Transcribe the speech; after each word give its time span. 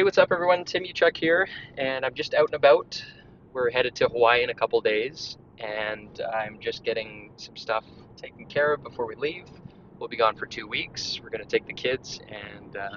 Hey, 0.00 0.04
what's 0.04 0.16
up, 0.16 0.32
everyone? 0.32 0.64
Tim 0.64 0.84
Uchuk 0.84 1.14
here, 1.14 1.46
and 1.76 2.06
I'm 2.06 2.14
just 2.14 2.32
out 2.32 2.46
and 2.46 2.54
about. 2.54 3.04
We're 3.52 3.68
headed 3.68 3.94
to 3.96 4.08
Hawaii 4.08 4.42
in 4.42 4.48
a 4.48 4.54
couple 4.54 4.80
days, 4.80 5.36
and 5.58 6.08
I'm 6.22 6.58
just 6.58 6.84
getting 6.84 7.32
some 7.36 7.54
stuff 7.54 7.84
taken 8.16 8.46
care 8.46 8.72
of 8.72 8.82
before 8.82 9.06
we 9.06 9.14
leave. 9.14 9.44
We'll 9.98 10.08
be 10.08 10.16
gone 10.16 10.36
for 10.36 10.46
two 10.46 10.66
weeks. 10.66 11.20
We're 11.22 11.28
going 11.28 11.42
to 11.42 11.46
take 11.46 11.66
the 11.66 11.74
kids, 11.74 12.18
and 12.30 12.74
uh, 12.74 12.96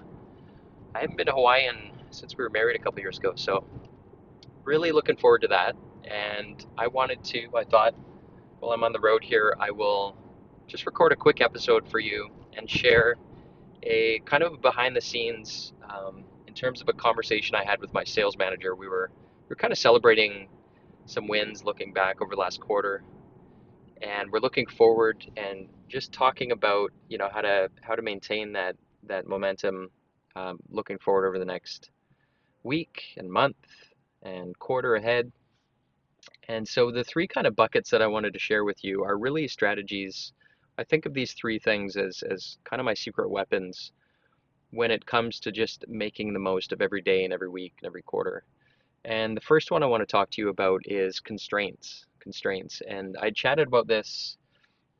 I 0.95 1.01
haven't 1.01 1.17
been 1.17 1.25
to 1.25 1.33
Hawaii 1.33 1.67
in, 1.67 1.91
since 2.11 2.37
we 2.37 2.43
were 2.45 2.49
married 2.49 2.79
a 2.79 2.81
couple 2.81 3.01
years 3.01 3.17
ago, 3.17 3.33
so 3.35 3.65
really 4.63 4.93
looking 4.93 5.17
forward 5.17 5.41
to 5.41 5.49
that. 5.49 5.75
And 6.05 6.65
I 6.77 6.87
wanted 6.87 7.21
to, 7.25 7.49
I 7.53 7.65
thought, 7.65 7.95
while 8.61 8.71
I'm 8.71 8.85
on 8.85 8.93
the 8.93 9.01
road 9.01 9.25
here, 9.25 9.57
I 9.59 9.71
will 9.71 10.15
just 10.67 10.85
record 10.85 11.11
a 11.11 11.17
quick 11.17 11.41
episode 11.41 11.85
for 11.91 11.99
you 11.99 12.29
and 12.53 12.69
share 12.69 13.17
a 13.83 14.19
kind 14.19 14.41
of 14.41 14.61
behind 14.61 14.95
the 14.95 15.01
scenes. 15.01 15.73
Um, 15.89 16.23
in 16.53 16.55
terms 16.55 16.81
of 16.81 16.87
a 16.87 16.93
conversation 16.93 17.55
I 17.55 17.63
had 17.63 17.81
with 17.81 17.91
my 17.95 18.03
sales 18.03 18.37
manager, 18.37 18.75
we 18.75 18.87
were 18.87 19.09
we 19.15 19.49
were 19.49 19.55
kind 19.55 19.73
of 19.73 19.79
celebrating 19.79 20.47
some 21.07 21.27
wins 21.27 21.63
looking 21.63 21.91
back 21.93 22.21
over 22.21 22.35
the 22.35 22.39
last 22.39 22.59
quarter, 22.59 23.03
and 24.03 24.31
we're 24.31 24.39
looking 24.39 24.67
forward 24.67 25.25
and 25.35 25.67
just 25.89 26.11
talking 26.11 26.51
about 26.51 26.91
you 27.09 27.17
know 27.17 27.27
how 27.33 27.41
to 27.41 27.69
how 27.81 27.95
to 27.95 28.03
maintain 28.03 28.51
that 28.53 28.75
that 29.07 29.27
momentum 29.27 29.89
um, 30.35 30.59
looking 30.69 30.99
forward 30.99 31.27
over 31.27 31.39
the 31.39 31.45
next 31.45 31.89
week 32.61 33.01
and 33.17 33.27
month 33.31 33.57
and 34.21 34.57
quarter 34.59 34.93
ahead. 34.95 35.31
And 36.49 36.67
so 36.67 36.91
the 36.91 37.03
three 37.03 37.27
kind 37.27 37.47
of 37.47 37.55
buckets 37.55 37.89
that 37.89 38.03
I 38.03 38.07
wanted 38.07 38.31
to 38.33 38.39
share 38.39 38.63
with 38.63 38.83
you 38.83 39.03
are 39.03 39.17
really 39.17 39.47
strategies. 39.47 40.33
I 40.77 40.83
think 40.83 41.07
of 41.07 41.15
these 41.15 41.33
three 41.33 41.57
things 41.57 41.97
as 41.97 42.23
as 42.29 42.59
kind 42.63 42.79
of 42.79 42.85
my 42.85 42.93
secret 42.93 43.31
weapons 43.31 43.91
when 44.73 44.89
it 44.89 45.05
comes 45.05 45.39
to 45.39 45.51
just 45.51 45.85
making 45.87 46.33
the 46.33 46.39
most 46.39 46.71
of 46.71 46.81
every 46.81 47.01
day 47.01 47.23
and 47.23 47.33
every 47.33 47.49
week 47.49 47.73
and 47.79 47.87
every 47.87 48.01
quarter. 48.01 48.43
And 49.05 49.37
the 49.37 49.41
first 49.41 49.69
one 49.69 49.83
I 49.83 49.85
want 49.85 50.01
to 50.01 50.07
talk 50.11 50.31
to 50.31 50.41
you 50.41 50.49
about 50.49 50.81
is 50.85 51.19
constraints. 51.19 52.07
Constraints. 52.19 52.81
And 52.87 53.15
I 53.21 53.29
chatted 53.29 53.67
about 53.67 53.87
this 53.87 54.37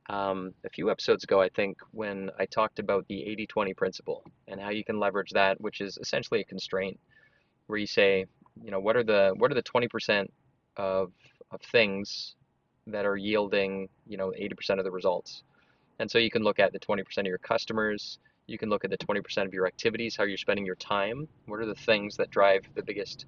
um, 0.10 0.54
a 0.64 0.70
few 0.70 0.92
episodes 0.92 1.24
ago, 1.24 1.42
I 1.42 1.50
think, 1.50 1.78
when 1.92 2.30
I 2.38 2.46
talked 2.46 2.78
about 2.78 3.08
the 3.08 3.24
80 3.24 3.48
20 3.48 3.74
principle 3.74 4.24
and 4.48 4.62
how 4.62 4.70
you 4.70 4.84
can 4.84 5.00
leverage 5.00 5.32
that, 5.32 5.60
which 5.60 5.82
is 5.82 5.98
essentially 5.98 6.42
a 6.42 6.46
constraint 6.46 7.00
where 7.66 7.80
you 7.80 7.88
say, 7.88 8.26
you 8.64 8.70
know, 8.70 8.80
what 8.80 8.96
are 8.96 9.04
the 9.04 9.34
what 9.38 9.52
are 9.52 9.56
the 9.56 9.64
20% 9.64 10.28
of, 10.78 11.12
of 11.50 11.62
things 11.72 12.36
that 12.86 13.06
are 13.06 13.18
yielding, 13.18 13.88
you 14.06 14.18
know, 14.18 14.32
80% 14.40 14.78
of 14.78 14.84
the 14.84 14.92
results. 14.92 15.42
And 16.00 16.12
so 16.12 16.20
you 16.20 16.30
can 16.30 16.44
look 16.44 16.60
at 16.60 16.74
the 16.74 16.80
20% 16.80 17.02
of 17.18 17.26
your 17.26 17.38
customers, 17.38 18.20
you 18.48 18.58
can 18.58 18.70
look 18.70 18.84
at 18.84 18.92
the 18.92 18.98
20% 18.98 19.46
of 19.46 19.54
your 19.54 19.66
activities, 19.66 20.16
how 20.16 20.24
you're 20.26 20.38
spending 20.38 20.66
your 20.66 20.76
time. 20.76 21.28
What 21.46 21.59
are 21.59 21.66
the 21.66 21.76
things 21.76 22.18
that 22.18 22.30
drive 22.30 22.64
the 22.76 22.84
biggest 22.84 23.26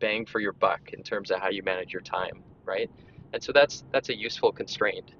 bang 0.00 0.26
for 0.26 0.40
your 0.40 0.52
buck 0.52 0.92
in 0.92 1.02
terms 1.02 1.30
of 1.30 1.40
how 1.40 1.50
you 1.50 1.62
manage 1.62 1.92
your 1.92 2.02
time, 2.02 2.42
right? 2.64 2.90
And 3.32 3.42
so 3.42 3.52
that's 3.52 3.84
that's 3.92 4.10
a 4.10 4.16
useful 4.16 4.52
constraint. 4.52 5.12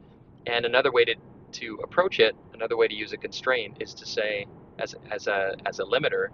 And 0.47 0.65
another 0.65 0.93
way 0.93 1.05
to, 1.05 1.15
to 1.53 1.81
approach 1.83 2.21
it, 2.21 2.37
another 2.53 2.77
way 2.77 2.87
to 2.87 2.95
use 2.95 3.13
a 3.13 3.17
constraint 3.17 3.79
is 3.81 3.95
to 3.95 4.07
say 4.07 4.47
as, 4.79 4.95
as 5.11 5.27
a 5.27 5.57
as 5.67 5.81
a 5.81 5.85
limiter, 5.85 6.29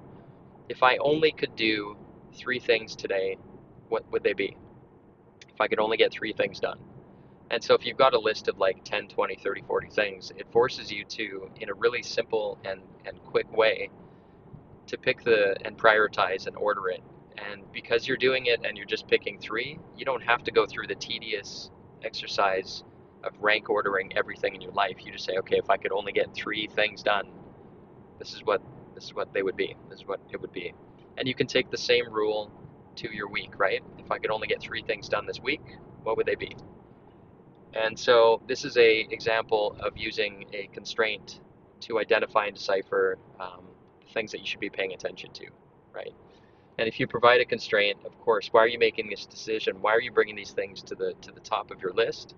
if 0.69 0.83
I 0.83 0.97
only 0.99 1.33
could 1.33 1.57
do 1.57 1.97
three 2.35 2.61
things 2.61 2.95
today, 2.95 3.39
what 3.89 4.11
would 4.13 4.23
they 4.23 4.35
be? 4.35 4.57
If 5.49 5.61
I 5.61 5.69
could 5.69 5.81
only 5.81 5.97
get 5.97 6.13
three 6.13 6.33
things 6.33 6.61
done. 6.61 6.79
And 7.51 7.63
so 7.63 7.75
if 7.75 7.85
you've 7.85 7.99
got 7.99 8.15
a 8.15 8.19
list 8.19 8.49
of 8.49 8.59
like 8.59 8.85
10, 8.85 9.09
20, 9.09 9.37
30, 9.37 9.63
40 9.63 9.89
things, 9.89 10.33
it 10.37 10.47
forces 10.53 10.91
you 10.91 11.05
to, 11.07 11.51
in 11.57 11.69
a 11.69 11.75
really 11.75 12.03
simple 12.03 12.59
and, 12.65 12.81
and 13.05 13.23
quick 13.25 13.51
way, 13.57 13.91
to 14.87 14.99
pick 14.99 15.25
the 15.25 15.57
and 15.65 15.79
prioritize 15.79 16.47
and 16.47 16.57
order 16.57 16.89
it. 16.89 17.03
And 17.37 17.63
because 17.73 18.07
you're 18.07 18.17
doing 18.17 18.47
it 18.47 18.61
and 18.65 18.77
you're 18.77 18.87
just 18.87 19.09
picking 19.09 19.39
three, 19.41 19.79
you 19.97 20.05
don't 20.05 20.23
have 20.23 20.45
to 20.45 20.53
go 20.53 20.67
through 20.67 20.89
the 20.89 20.95
tedious 20.97 21.71
exercise 22.03 22.85
of 23.25 23.33
rank 23.41 23.71
ordering 23.71 24.17
everything 24.17 24.55
in 24.55 24.61
your 24.61 24.73
life. 24.73 24.97
You 25.01 25.13
just 25.13 25.25
say, 25.25 25.37
okay, 25.39 25.59
if 25.59 25.71
I 25.71 25.77
could 25.77 25.93
only 25.93 26.13
get 26.13 26.35
three 26.35 26.69
things 26.75 27.03
done, 27.03 27.29
this 28.19 28.35
is 28.35 28.43
what 28.45 28.63
this 28.95 29.05
is 29.05 29.15
what 29.15 29.33
they 29.33 29.43
would 29.43 29.57
be. 29.57 29.77
This 29.89 30.01
is 30.01 30.07
what 30.07 30.21
it 30.33 30.41
would 30.41 30.53
be. 30.53 30.75
And 31.19 31.29
you 31.29 31.35
can 31.35 31.47
take 31.47 31.71
the 31.71 31.79
same 31.79 32.13
rule 32.13 32.51
to 32.97 33.15
your 33.15 33.29
week, 33.29 33.59
right? 33.59 33.83
If 33.99 34.11
I 34.11 34.19
could 34.19 34.31
only 34.31 34.49
get 34.49 34.61
three 34.61 34.83
things 34.83 35.09
done 35.09 35.27
this 35.27 35.41
week, 35.41 35.63
what 36.03 36.17
would 36.17 36.27
they 36.27 36.35
be? 36.35 36.57
And 37.75 37.99
so 37.99 38.43
this 38.49 38.65
is 38.65 38.77
a 38.79 39.07
example 39.11 39.77
of 39.81 39.97
using 39.97 40.47
a 40.55 40.69
constraint 40.75 41.41
to 41.83 42.01
identify 42.01 42.47
and 42.47 42.57
decipher 42.57 43.19
um, 43.41 43.67
things 44.15 44.33
that 44.33 44.41
you 44.41 44.47
should 44.47 44.61
be 44.61 44.71
paying 44.71 44.93
attention 44.95 45.33
to, 45.35 45.47
right? 45.95 46.15
And 46.79 46.89
if 46.89 47.01
you 47.01 47.07
provide 47.07 47.41
a 47.41 47.45
constraint, 47.45 47.99
of 48.05 48.19
course, 48.19 48.49
why 48.53 48.63
are 48.63 48.69
you 48.69 48.79
making 48.79 49.11
this 49.11 49.27
decision? 49.27 49.81
Why 49.81 49.93
are 49.95 50.01
you 50.01 50.13
bringing 50.13 50.37
these 50.37 50.53
things 50.53 50.83
to 50.85 50.95
the 50.95 51.15
to 51.23 51.33
the 51.33 51.41
top 51.41 51.71
of 51.71 51.81
your 51.83 51.93
list? 51.93 52.35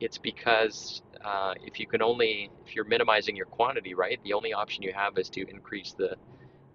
It's 0.00 0.18
because 0.18 1.02
uh, 1.24 1.54
if 1.62 1.80
you 1.80 1.86
can 1.86 2.02
only 2.02 2.50
if 2.66 2.76
you're 2.76 2.86
minimizing 2.86 3.36
your 3.36 3.46
quantity, 3.46 3.94
right? 3.94 4.20
The 4.24 4.34
only 4.34 4.52
option 4.54 4.82
you 4.82 4.92
have 4.94 5.18
is 5.18 5.30
to 5.30 5.48
increase 5.50 5.94
the 5.98 6.16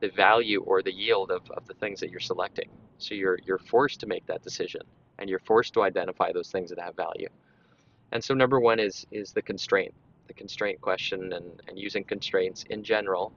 the 0.02 0.10
value 0.10 0.62
or 0.64 0.84
the 0.84 0.94
yield 0.94 1.32
of, 1.32 1.44
of 1.52 1.68
the 1.68 1.76
things 1.76 2.00
that 2.02 2.12
you're 2.12 2.20
selecting. 2.22 2.70
So 3.00 3.16
you're 3.16 3.40
you're 3.46 3.60
forced 3.60 4.02
to 4.02 4.08
make 4.08 4.26
that 4.28 4.44
decision, 4.44 4.82
and 5.20 5.30
you're 5.30 5.40
forced 5.40 5.74
to 5.76 5.84
identify 5.84 6.34
those 6.34 6.52
things 6.52 6.70
that 6.72 6.80
have 6.80 6.96
value. 6.96 7.30
And 8.14 8.24
so 8.24 8.36
number 8.36 8.60
one 8.60 8.80
is 8.80 9.08
is 9.12 9.34
the 9.34 9.42
constraint, 9.42 9.94
the 10.28 10.34
constraint 10.34 10.80
question 10.80 11.34
and, 11.34 11.62
and 11.68 11.80
using 11.80 12.04
constraints 12.04 12.64
in 12.70 12.84
general 12.84 13.34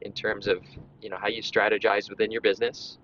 in 0.00 0.12
terms 0.12 0.46
of 0.46 0.58
you 1.02 1.10
know 1.10 1.18
how 1.18 1.28
you 1.28 1.42
strategize 1.42 2.08
within 2.08 2.30
your 2.30 2.40
business 2.40 2.98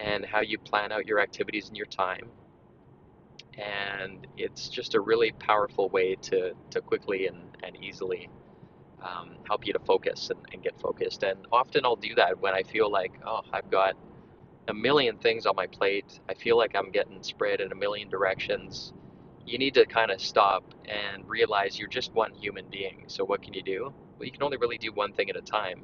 and 0.00 0.26
how 0.26 0.40
you 0.40 0.58
plan 0.58 0.90
out 0.90 1.06
your 1.06 1.20
activities 1.20 1.68
and 1.68 1.76
your 1.76 1.86
time. 1.86 2.28
And 3.56 4.26
it's 4.36 4.68
just 4.68 4.96
a 4.96 5.00
really 5.00 5.30
powerful 5.38 5.88
way 5.88 6.16
to, 6.22 6.54
to 6.70 6.80
quickly 6.80 7.28
and, 7.28 7.38
and 7.62 7.76
easily 7.76 8.28
um, 9.00 9.36
help 9.46 9.64
you 9.64 9.72
to 9.72 9.78
focus 9.78 10.30
and, 10.30 10.40
and 10.52 10.64
get 10.64 10.80
focused. 10.80 11.22
And 11.22 11.46
often 11.52 11.84
I'll 11.84 11.94
do 11.94 12.16
that 12.16 12.40
when 12.40 12.52
I 12.52 12.64
feel 12.64 12.90
like, 12.90 13.12
oh, 13.24 13.42
I've 13.52 13.70
got 13.70 13.94
a 14.66 14.74
million 14.74 15.16
things 15.18 15.46
on 15.46 15.54
my 15.54 15.68
plate. 15.68 16.18
I 16.28 16.34
feel 16.34 16.58
like 16.58 16.74
I'm 16.74 16.90
getting 16.90 17.22
spread 17.22 17.60
in 17.60 17.70
a 17.70 17.76
million 17.76 18.08
directions 18.08 18.92
you 19.46 19.58
need 19.58 19.74
to 19.74 19.84
kind 19.86 20.10
of 20.10 20.20
stop 20.20 20.64
and 20.88 21.28
realize 21.28 21.78
you're 21.78 21.88
just 21.88 22.12
one 22.14 22.32
human 22.34 22.66
being. 22.70 23.04
So 23.08 23.24
what 23.24 23.42
can 23.42 23.52
you 23.54 23.62
do? 23.62 23.92
Well, 24.18 24.26
you 24.26 24.32
can 24.32 24.42
only 24.42 24.56
really 24.56 24.78
do 24.78 24.92
one 24.92 25.12
thing 25.12 25.28
at 25.30 25.36
a 25.36 25.42
time. 25.42 25.82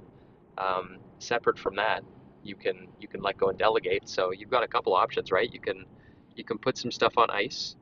Um, 0.58 0.98
separate 1.18 1.58
from 1.58 1.76
that, 1.76 2.02
you 2.42 2.56
can 2.56 2.88
you 3.00 3.08
can 3.08 3.22
let 3.22 3.38
go 3.38 3.48
and 3.48 3.58
delegate. 3.58 4.08
So 4.08 4.32
you've 4.32 4.50
got 4.50 4.62
a 4.62 4.68
couple 4.68 4.94
options, 4.94 5.30
right? 5.30 5.52
You 5.52 5.60
can 5.60 5.84
you 6.36 6.44
can 6.44 6.58
put 6.58 6.78
some 6.78 6.90
stuff 6.90 7.18
on 7.18 7.30
ice 7.30 7.76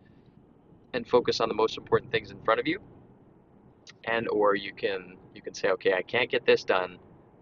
and 0.94 1.06
focus 1.06 1.40
on 1.40 1.48
the 1.48 1.54
most 1.54 1.76
important 1.76 2.10
things 2.10 2.30
in 2.30 2.42
front 2.42 2.60
of 2.60 2.66
you, 2.66 2.80
and 4.04 4.28
or 4.28 4.54
you 4.54 4.72
can 4.72 5.16
you 5.34 5.42
can 5.42 5.54
say, 5.54 5.70
okay, 5.70 5.92
I 5.92 6.02
can't 6.02 6.30
get 6.30 6.44
this 6.46 6.64
done, 6.64 6.98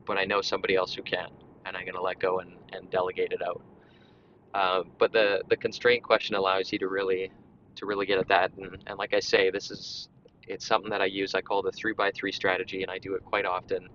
but 0.07 0.19
I 0.19 0.25
know 0.25 0.43
somebody 0.43 0.77
else 0.77 0.95
who 0.95 1.03
can, 1.03 1.29
and 1.65 1.77
I'm 1.77 1.85
going 1.85 1.95
to 1.95 2.03
let 2.03 2.19
go 2.19 2.41
and, 2.41 2.53
and 2.73 2.91
delegate 2.91 3.33
it 3.33 3.43
out. 3.43 3.63
Uh, 4.53 4.83
but 4.99 5.13
the 5.13 5.43
the 5.49 5.57
constraint 5.57 6.03
question 6.03 6.35
allows 6.35 6.73
you 6.73 6.79
to 6.81 6.89
really 6.89 7.31
to 7.77 7.87
really 7.87 8.07
get 8.07 8.19
at 8.19 8.29
that. 8.29 8.53
And, 8.57 8.83
and 8.87 8.99
like 8.99 9.15
I 9.15 9.21
say, 9.21 9.51
this 9.51 9.71
is 9.71 10.09
it's 10.49 10.67
something 10.67 10.91
that 10.91 11.01
I 11.03 11.07
use. 11.07 11.35
I 11.35 11.41
call 11.43 11.63
the 11.63 11.73
three 11.73 11.93
by 11.95 12.11
three 12.13 12.33
strategy, 12.33 12.83
and 12.83 12.91
I 12.91 12.99
do 12.99 13.15
it 13.15 13.25
quite 13.25 13.47
often 13.47 13.89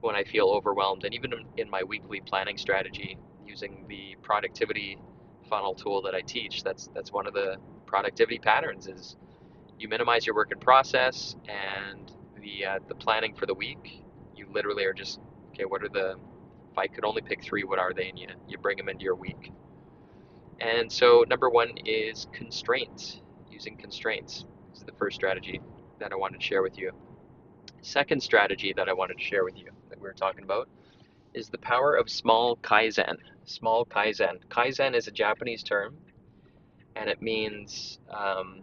when 0.00 0.14
I 0.16 0.24
feel 0.24 0.48
overwhelmed. 0.48 1.04
And 1.04 1.14
even 1.14 1.32
in 1.56 1.70
my 1.70 1.82
weekly 1.84 2.20
planning 2.26 2.58
strategy, 2.58 3.18
using 3.46 3.86
the 3.88 4.16
productivity 4.22 4.98
funnel 5.48 5.74
tool 5.74 6.02
that 6.02 6.14
I 6.14 6.22
teach, 6.22 6.62
that's 6.64 6.88
that's 6.94 7.12
one 7.12 7.26
of 7.26 7.34
the 7.34 7.56
productivity 7.86 8.38
patterns. 8.38 8.88
Is 8.88 9.16
you 9.78 9.88
minimize 9.88 10.26
your 10.26 10.34
work 10.36 10.52
in 10.52 10.58
process 10.60 11.36
and 11.48 12.12
the 12.42 12.66
uh, 12.66 12.78
the 12.88 12.94
planning 12.94 13.34
for 13.34 13.46
the 13.46 13.54
week. 13.54 14.02
You 14.36 14.46
literally 14.52 14.84
are 14.84 14.94
just 14.94 15.20
okay. 15.54 15.64
What 15.64 15.82
are 15.84 15.88
the 15.88 16.16
if 16.72 16.78
I 16.78 16.86
could 16.88 17.04
only 17.04 17.22
pick 17.22 17.42
three, 17.44 17.64
what 17.64 17.78
are 17.78 17.92
they? 17.94 18.08
And 18.08 18.18
you 18.18 18.28
you 18.48 18.58
bring 18.58 18.78
them 18.78 18.88
into 18.88 19.04
your 19.04 19.16
week. 19.16 19.52
And 20.60 20.90
so 20.92 21.24
number 21.28 21.50
one 21.50 21.70
is 21.84 22.26
constraints 22.32 23.20
using 23.58 23.76
constraints. 23.76 24.44
This 24.70 24.78
is 24.78 24.84
the 24.84 24.92
first 24.92 25.16
strategy 25.16 25.60
that 25.98 26.12
I 26.12 26.14
wanted 26.14 26.38
to 26.38 26.46
share 26.46 26.62
with 26.62 26.78
you. 26.78 26.92
Second 27.82 28.22
strategy 28.22 28.72
that 28.76 28.88
I 28.88 28.92
wanted 28.92 29.18
to 29.18 29.24
share 29.24 29.42
with 29.42 29.56
you 29.56 29.70
that 29.90 29.98
we 29.98 30.06
were 30.06 30.14
talking 30.14 30.44
about 30.44 30.68
is 31.34 31.48
the 31.48 31.58
power 31.58 31.96
of 31.96 32.08
small 32.08 32.56
kaizen. 32.58 33.16
Small 33.46 33.84
kaizen. 33.84 34.38
Kaizen 34.48 34.94
is 34.94 35.08
a 35.08 35.10
Japanese 35.10 35.64
term, 35.64 35.96
and 36.94 37.10
it 37.10 37.20
means 37.20 37.98
um, 38.10 38.62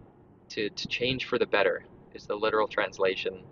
to, 0.50 0.70
to 0.70 0.88
change 0.88 1.26
for 1.26 1.38
the 1.38 1.46
better, 1.46 1.84
is 2.14 2.26
the 2.26 2.36
literal 2.36 2.70
translation. 2.70 3.44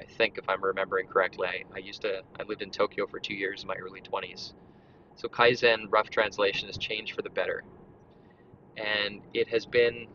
I 0.00 0.04
think, 0.18 0.38
if 0.38 0.48
I'm 0.48 0.64
remembering 0.64 1.06
correctly, 1.06 1.46
I, 1.46 1.62
I 1.72 1.78
used 1.78 2.02
to, 2.02 2.22
I 2.40 2.42
lived 2.42 2.62
in 2.62 2.70
Tokyo 2.70 3.06
for 3.06 3.20
two 3.20 3.34
years 3.34 3.62
in 3.62 3.68
my 3.68 3.76
early 3.76 4.00
20s. 4.00 4.54
So 5.14 5.28
Kaizen, 5.28 5.86
rough 5.90 6.10
translation, 6.10 6.68
is 6.68 6.76
change 6.78 7.14
for 7.14 7.22
the 7.22 7.30
better. 7.30 7.62
And 8.76 9.20
it 9.32 9.46
has 9.48 9.66
been, 9.66 10.08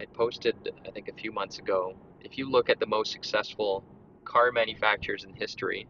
I 0.00 0.06
posted, 0.06 0.56
I 0.86 0.90
think, 0.90 1.08
a 1.08 1.14
few 1.14 1.32
months 1.32 1.58
ago. 1.58 1.96
If 2.22 2.38
you 2.38 2.50
look 2.50 2.70
at 2.70 2.80
the 2.80 2.86
most 2.86 3.12
successful 3.12 3.84
car 4.24 4.52
manufacturers 4.52 5.24
in 5.24 5.34
history, 5.34 5.88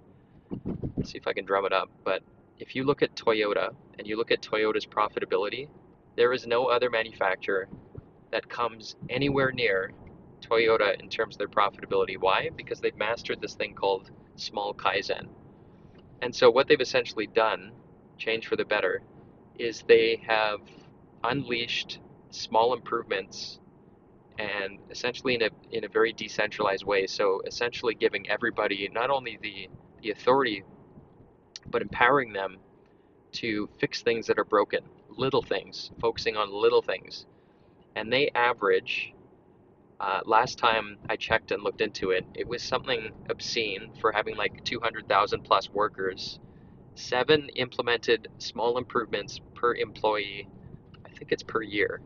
Let's 0.96 1.12
see 1.12 1.18
if 1.18 1.26
I 1.28 1.32
can 1.32 1.44
drum 1.44 1.64
it 1.64 1.72
up. 1.72 1.90
But 2.04 2.22
if 2.58 2.74
you 2.74 2.84
look 2.84 3.02
at 3.02 3.14
Toyota 3.14 3.70
and 3.98 4.06
you 4.06 4.16
look 4.16 4.30
at 4.30 4.42
Toyota's 4.42 4.86
profitability, 4.86 5.68
there 6.16 6.32
is 6.32 6.46
no 6.46 6.66
other 6.66 6.90
manufacturer 6.90 7.68
that 8.32 8.48
comes 8.48 8.96
anywhere 9.08 9.52
near 9.52 9.92
Toyota 10.42 11.00
in 11.00 11.08
terms 11.08 11.36
of 11.36 11.38
their 11.38 11.48
profitability. 11.48 12.16
Why? 12.18 12.50
Because 12.56 12.80
they've 12.80 12.96
mastered 12.96 13.40
this 13.40 13.54
thing 13.54 13.74
called 13.74 14.10
small 14.36 14.74
kaizen. 14.74 15.28
And 16.22 16.34
so 16.34 16.50
what 16.50 16.68
they've 16.68 16.80
essentially 16.80 17.28
done, 17.28 17.72
change 18.18 18.48
for 18.48 18.56
the 18.56 18.64
better, 18.64 19.02
is 19.58 19.84
they 19.86 20.22
have 20.26 20.60
unleashed 21.24 22.00
small 22.30 22.74
improvements 22.74 23.60
and 24.38 24.78
essentially 24.90 25.34
in 25.34 25.42
a 25.42 25.50
in 25.70 25.84
a 25.84 25.88
very 25.88 26.12
decentralized 26.12 26.84
way. 26.84 27.06
So 27.06 27.42
essentially 27.46 27.94
giving 27.94 28.28
everybody 28.30 28.88
not 28.92 29.10
only 29.10 29.38
the 29.42 29.68
the 30.02 30.10
authority 30.10 30.64
but 31.70 31.82
empowering 31.82 32.32
them 32.32 32.58
to 33.32 33.68
fix 33.78 34.02
things 34.02 34.26
that 34.26 34.38
are 34.38 34.44
broken, 34.44 34.80
little 35.16 35.42
things, 35.42 35.90
focusing 36.00 36.36
on 36.36 36.52
little 36.52 36.82
things. 36.82 37.26
And 37.96 38.12
they 38.12 38.30
average, 38.34 39.12
uh, 40.00 40.20
last 40.24 40.58
time 40.58 40.98
I 41.08 41.16
checked 41.16 41.50
and 41.52 41.62
looked 41.62 41.80
into 41.80 42.10
it, 42.10 42.24
it 42.34 42.46
was 42.48 42.62
something 42.62 43.10
obscene 43.28 43.92
for 44.00 44.12
having 44.12 44.36
like 44.36 44.64
200,000 44.64 45.42
plus 45.42 45.70
workers, 45.70 46.40
seven 46.94 47.48
implemented 47.50 48.28
small 48.38 48.78
improvements 48.78 49.40
per 49.54 49.74
employee. 49.74 50.48
I 51.04 51.10
think 51.10 51.32
it's 51.32 51.42
per 51.42 51.62
year. 51.62 52.00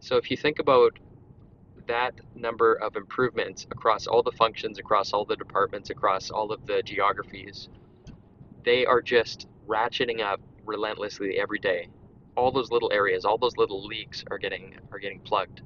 So 0.00 0.16
if 0.16 0.30
you 0.30 0.36
think 0.36 0.58
about 0.58 0.98
that 1.86 2.14
number 2.34 2.74
of 2.74 2.96
improvements 2.96 3.66
across 3.70 4.06
all 4.06 4.22
the 4.22 4.32
functions, 4.32 4.78
across 4.78 5.12
all 5.12 5.24
the 5.24 5.36
departments, 5.36 5.90
across 5.90 6.30
all 6.30 6.52
of 6.52 6.66
the 6.66 6.82
geographies, 6.82 7.68
they 8.64 8.86
are 8.86 9.02
just 9.02 9.46
ratcheting 9.66 10.20
up 10.20 10.40
relentlessly 10.64 11.38
every 11.38 11.58
day. 11.58 11.88
All 12.36 12.50
those 12.50 12.70
little 12.70 12.92
areas, 12.92 13.24
all 13.24 13.38
those 13.38 13.56
little 13.56 13.84
leaks 13.84 14.24
are 14.30 14.38
getting 14.38 14.78
are 14.90 14.98
getting 14.98 15.20
plugged. 15.20 15.62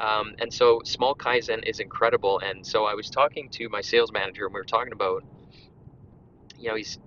Um, 0.00 0.34
and 0.38 0.52
so 0.52 0.80
small 0.84 1.14
kaizen 1.14 1.68
is 1.68 1.80
incredible. 1.80 2.38
And 2.38 2.64
so 2.64 2.84
I 2.84 2.94
was 2.94 3.10
talking 3.10 3.48
to 3.50 3.68
my 3.68 3.80
sales 3.80 4.12
manager, 4.12 4.46
and 4.46 4.54
we 4.54 4.60
were 4.60 4.64
talking 4.64 4.92
about, 4.92 5.24
you 6.56 6.68
know, 6.68 6.76
he's 6.76 6.98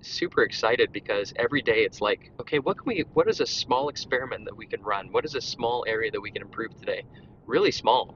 super 0.00 0.42
excited 0.42 0.92
because 0.92 1.32
every 1.36 1.62
day 1.62 1.84
it's 1.84 2.00
like, 2.00 2.32
okay, 2.40 2.58
what 2.58 2.78
can 2.78 2.86
we? 2.86 3.04
What 3.14 3.28
is 3.28 3.40
a 3.40 3.46
small 3.46 3.88
experiment 3.88 4.44
that 4.46 4.56
we 4.56 4.66
can 4.66 4.82
run? 4.82 5.12
What 5.12 5.24
is 5.24 5.34
a 5.34 5.40
small 5.40 5.84
area 5.86 6.10
that 6.10 6.20
we 6.20 6.30
can 6.30 6.42
improve 6.42 6.76
today? 6.76 7.04
Really 7.46 7.70
small. 7.70 8.14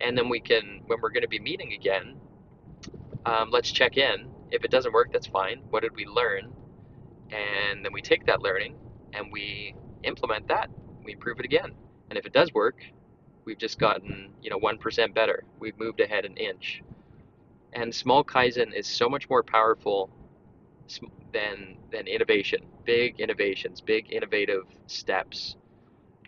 And 0.00 0.16
then 0.16 0.28
we 0.28 0.40
can, 0.40 0.82
when 0.86 1.00
we're 1.00 1.10
going 1.10 1.22
to 1.22 1.28
be 1.28 1.38
meeting 1.38 1.72
again, 1.72 2.16
um, 3.26 3.50
let's 3.50 3.70
check 3.70 3.96
in 3.96 4.30
if 4.54 4.64
it 4.64 4.70
doesn't 4.70 4.92
work, 4.92 5.12
that's 5.12 5.26
fine. 5.26 5.62
What 5.70 5.82
did 5.82 5.94
we 5.96 6.06
learn? 6.06 6.52
And 7.30 7.84
then 7.84 7.92
we 7.92 8.00
take 8.00 8.26
that 8.26 8.40
learning 8.40 8.76
and 9.12 9.32
we 9.32 9.74
implement 10.04 10.46
that. 10.48 10.70
We 11.04 11.12
improve 11.14 11.40
it 11.40 11.44
again. 11.44 11.72
And 12.08 12.18
if 12.18 12.24
it 12.24 12.32
does 12.32 12.52
work, 12.54 12.76
we've 13.44 13.58
just 13.58 13.80
gotten, 13.80 14.30
you 14.42 14.50
know, 14.50 14.58
1% 14.58 15.14
better. 15.14 15.42
We've 15.58 15.76
moved 15.76 16.00
ahead 16.00 16.24
an 16.24 16.36
inch. 16.36 16.82
And 17.72 17.92
small 17.92 18.22
Kaizen 18.22 18.72
is 18.72 18.86
so 18.86 19.08
much 19.08 19.28
more 19.28 19.42
powerful 19.42 20.08
than, 21.32 21.76
than 21.90 22.06
innovation, 22.06 22.60
big 22.84 23.18
innovations, 23.18 23.80
big 23.80 24.12
innovative 24.12 24.64
steps. 24.86 25.56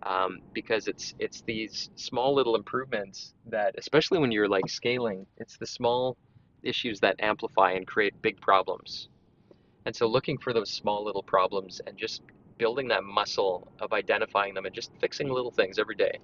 Um, 0.07 0.41
because 0.55 0.89
it's 0.89 1.15
it's 1.21 1.43
these 1.47 1.91
small 1.97 2.35
little 2.35 2.57
improvements 2.57 3.35
that, 3.49 3.75
especially 3.79 4.21
when 4.21 4.33
you're 4.33 4.49
like 4.49 4.69
scaling, 4.71 5.27
it's 5.39 5.59
the 5.59 5.67
small 5.67 6.17
issues 6.65 7.01
that 7.01 7.17
amplify 7.21 7.73
and 7.73 7.87
create 7.87 8.15
big 8.23 8.41
problems. 8.41 9.09
And 9.87 9.97
so 9.97 10.07
looking 10.09 10.39
for 10.39 10.53
those 10.55 10.71
small 10.71 11.05
little 11.05 11.25
problems 11.25 11.81
and 11.87 11.99
just 11.99 12.23
building 12.59 12.89
that 12.89 13.05
muscle 13.05 13.69
of 13.81 13.93
identifying 13.93 14.55
them 14.55 14.67
and 14.67 14.75
just 14.75 14.93
fixing 15.01 15.31
little 15.31 15.53
things 15.53 15.79
every 15.79 15.97
day 15.97 16.19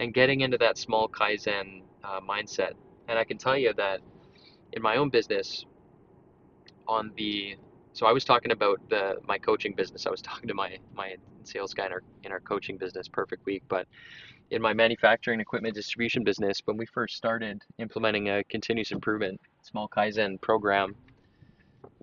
and 0.00 0.14
getting 0.14 0.42
into 0.42 0.58
that 0.58 0.78
small 0.78 1.08
Kaizen 1.08 1.82
uh, 2.04 2.20
mindset. 2.20 2.72
And 3.08 3.18
I 3.18 3.24
can 3.24 3.38
tell 3.38 3.58
you 3.58 3.74
that 3.74 4.00
in 4.72 4.82
my 4.82 4.96
own 4.96 5.10
business, 5.10 5.66
on 6.88 7.12
the 7.16 7.56
so 7.94 8.06
I 8.06 8.12
was 8.12 8.24
talking 8.24 8.52
about 8.52 8.80
the 8.90 9.16
my 9.26 9.38
coaching 9.38 9.74
business. 9.74 10.06
I 10.06 10.10
was 10.10 10.22
talking 10.30 10.48
to 10.48 10.54
my 10.54 10.78
my 10.94 11.16
sales 11.44 11.74
guy 11.74 11.86
in 11.86 11.92
our 11.92 12.02
in 12.24 12.32
our 12.32 12.40
coaching 12.40 12.76
business, 12.76 13.08
Perfect 13.08 13.44
Week. 13.46 13.62
But 13.68 13.86
in 14.50 14.60
my 14.60 14.74
manufacturing 14.74 15.40
equipment 15.40 15.74
distribution 15.74 16.24
business, 16.24 16.60
when 16.64 16.76
we 16.76 16.86
first 16.86 17.16
started 17.16 17.62
implementing 17.78 18.28
a 18.28 18.44
continuous 18.44 18.92
improvement 18.92 19.40
small 19.62 19.88
Kaizen 19.88 20.40
program, 20.40 20.94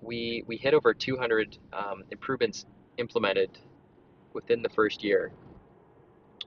we 0.00 0.44
we 0.46 0.56
hit 0.56 0.74
over 0.74 0.94
200 0.94 1.58
um, 1.72 2.02
improvements 2.10 2.66
implemented 2.98 3.50
within 4.32 4.62
the 4.62 4.68
first 4.68 5.02
year, 5.02 5.32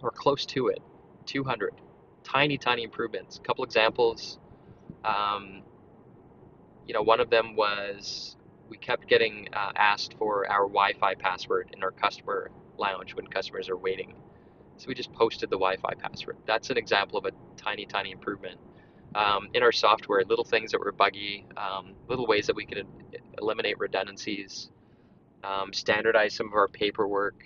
or 0.02 0.12
close 0.12 0.46
to 0.48 0.68
it, 0.68 0.80
200 1.26 1.74
tiny 2.24 2.58
tiny 2.58 2.84
improvements. 2.84 3.38
A 3.38 3.42
couple 3.42 3.64
examples. 3.64 4.40
Um, 5.04 5.64
you 6.88 6.94
know, 6.94 7.02
one 7.02 7.20
of 7.20 7.30
them 7.30 7.56
was 7.56 8.36
we 8.70 8.78
kept 8.78 9.08
getting 9.08 9.50
uh, 9.54 9.72
asked 9.76 10.16
for 10.18 10.50
our 10.50 10.64
Wi-Fi 10.64 11.16
password 11.16 11.70
in 11.76 11.84
our 11.84 11.92
customer 11.92 12.52
lounge 12.78 13.16
when 13.16 13.28
customers 13.28 13.70
are 13.70 13.78
waiting. 13.78 14.16
So 14.78 14.88
we 14.90 14.96
just 14.96 15.14
posted 15.14 15.50
the 15.50 15.58
Wi-Fi 15.58 15.96
password. 15.96 16.38
That's 16.48 16.70
an 16.72 16.78
example 16.78 17.20
of 17.20 17.26
a 17.26 17.32
tiny, 17.58 17.86
tiny 17.86 18.12
improvement 18.12 18.60
um, 19.16 19.50
in 19.54 19.64
our 19.64 19.74
software, 19.74 20.24
little 20.26 20.46
things 20.46 20.72
that 20.72 20.80
were 20.80 20.94
buggy, 20.94 21.46
um, 21.58 21.96
little 22.10 22.28
ways 22.28 22.48
that 22.48 22.56
we 22.56 22.66
could 22.66 22.88
eliminate 23.42 23.80
redundancies, 23.80 24.72
um, 25.44 25.74
standardize 25.74 26.36
some 26.36 26.48
of 26.48 26.54
our 26.54 26.68
paperwork. 26.70 27.44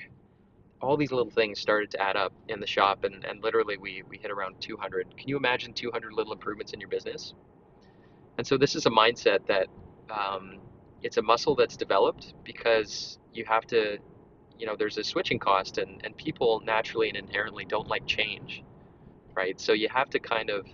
All 0.81 0.97
these 0.97 1.11
little 1.11 1.31
things 1.31 1.59
started 1.59 1.91
to 1.91 2.01
add 2.01 2.17
up 2.17 2.33
in 2.49 2.59
the 2.59 2.67
shop, 2.67 3.03
and, 3.05 3.25
and 3.25 3.43
literally 3.43 3.77
we, 3.77 4.03
we 4.09 4.17
hit 4.19 4.31
around 4.31 4.55
200. 4.61 5.17
Can 5.17 5.29
you 5.29 5.37
imagine 5.37 5.73
200 5.73 6.13
little 6.13 6.33
improvements 6.33 6.73
in 6.73 6.79
your 6.81 6.89
business? 6.89 7.33
And 8.37 8.47
so 8.47 8.57
this 8.57 8.75
is 8.75 8.85
a 8.85 8.89
mindset 8.91 9.47
that 9.47 9.67
um, 10.11 10.59
it's 11.03 11.17
a 11.17 11.21
muscle 11.23 11.55
that's 11.55 11.77
developed 11.77 12.35
because 12.45 13.19
you 13.33 13.45
have 13.47 13.65
to, 13.67 13.99
you 14.59 14.65
know, 14.65 14.75
there's 14.77 14.97
a 14.97 15.03
switching 15.03 15.39
cost, 15.39 15.77
and, 15.77 16.01
and 16.03 16.15
people 16.17 16.61
naturally 16.65 17.09
and 17.09 17.17
inherently 17.17 17.65
don't 17.65 17.87
like 17.87 18.05
change, 18.07 18.63
right? 19.35 19.59
So 19.59 19.73
you 19.73 19.89
have 19.89 20.09
to 20.11 20.19
kind 20.19 20.49
of 20.49 20.65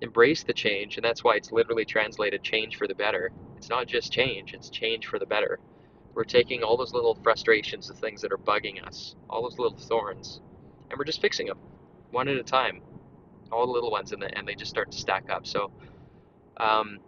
embrace 0.00 0.42
the 0.44 0.52
change, 0.52 0.96
and 0.96 1.04
that's 1.04 1.24
why 1.24 1.36
it's 1.36 1.52
literally 1.52 1.84
translated 1.84 2.42
change 2.42 2.76
for 2.76 2.86
the 2.86 2.94
better. 2.94 3.30
It's 3.56 3.68
not 3.68 3.86
just 3.86 4.12
change, 4.12 4.54
it's 4.54 4.68
change 4.70 5.06
for 5.06 5.18
the 5.18 5.26
better. 5.26 5.58
We're 6.14 6.24
taking 6.24 6.62
all 6.62 6.76
those 6.76 6.92
little 6.92 7.18
frustrations, 7.22 7.88
the 7.88 7.94
things 7.94 8.20
that 8.22 8.32
are 8.32 8.38
bugging 8.38 8.84
us, 8.86 9.16
all 9.30 9.42
those 9.42 9.58
little 9.58 9.78
thorns, 9.78 10.40
and 10.90 10.98
we're 10.98 11.04
just 11.04 11.20
fixing 11.20 11.46
them 11.46 11.58
one 12.10 12.28
at 12.28 12.36
a 12.36 12.42
time, 12.44 12.80
all 13.50 13.66
the 13.66 13.72
little 13.72 13.90
ones, 13.90 14.12
and, 14.12 14.22
the, 14.22 14.36
and 14.38 14.46
they 14.46 14.54
just 14.54 14.70
start 14.70 14.92
to 14.92 14.98
stack 14.98 15.30
up. 15.30 15.46
So, 15.46 15.72
um, 16.58 17.00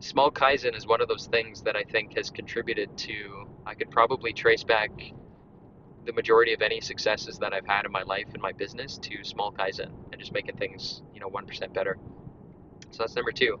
small 0.00 0.30
Kaizen 0.30 0.76
is 0.76 0.86
one 0.86 1.00
of 1.02 1.08
those 1.08 1.26
things 1.26 1.62
that 1.62 1.76
I 1.76 1.84
think 1.84 2.16
has 2.16 2.30
contributed 2.30 2.96
to, 2.98 3.46
I 3.66 3.74
could 3.74 3.90
probably 3.90 4.32
trace 4.32 4.64
back 4.64 4.90
the 6.06 6.12
majority 6.12 6.52
of 6.54 6.62
any 6.62 6.80
successes 6.80 7.38
that 7.38 7.52
I've 7.52 7.66
had 7.66 7.86
in 7.86 7.92
my 7.92 8.02
life 8.02 8.26
and 8.32 8.42
my 8.42 8.52
business 8.52 8.98
to 8.98 9.24
small 9.24 9.52
Kaizen 9.52 9.90
and 10.12 10.20
just 10.20 10.32
making 10.32 10.56
things, 10.56 11.02
you 11.14 11.20
know, 11.20 11.28
1% 11.28 11.74
better. 11.74 11.98
So 12.90 13.02
that's 13.02 13.16
number 13.16 13.32
two. 13.32 13.58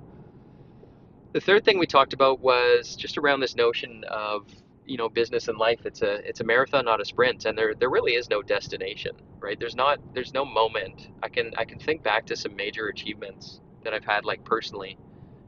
The 1.32 1.40
third 1.40 1.64
thing 1.64 1.78
we 1.78 1.86
talked 1.86 2.12
about 2.12 2.40
was 2.40 2.96
just 2.96 3.18
around 3.18 3.40
this 3.40 3.54
notion 3.54 4.04
of 4.10 4.46
you 4.86 4.96
know 4.96 5.08
business 5.08 5.46
and 5.48 5.58
life. 5.58 5.80
It's 5.84 6.02
a 6.02 6.14
it's 6.28 6.40
a 6.40 6.44
marathon, 6.44 6.84
not 6.84 7.00
a 7.00 7.04
sprint, 7.04 7.44
and 7.44 7.56
there 7.56 7.74
there 7.74 7.90
really 7.90 8.14
is 8.14 8.28
no 8.28 8.42
destination, 8.42 9.12
right? 9.38 9.58
There's 9.58 9.76
not 9.76 10.00
there's 10.14 10.34
no 10.34 10.44
moment. 10.44 11.08
I 11.22 11.28
can 11.28 11.52
I 11.56 11.64
can 11.64 11.78
think 11.78 12.02
back 12.02 12.26
to 12.26 12.36
some 12.36 12.56
major 12.56 12.88
achievements 12.88 13.60
that 13.84 13.94
I've 13.94 14.04
had 14.04 14.24
like 14.24 14.44
personally. 14.44 14.98